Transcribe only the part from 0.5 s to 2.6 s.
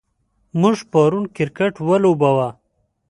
موږ پرون کرکټ ولوباوه.